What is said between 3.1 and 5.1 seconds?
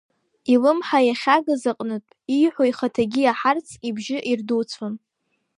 иаҳарц, ибжьы ирдуцәон.